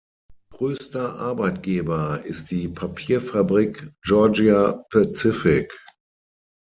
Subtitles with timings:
[0.53, 5.79] Größter Arbeitgeber ist die Papierfabrik Georgia Pacific.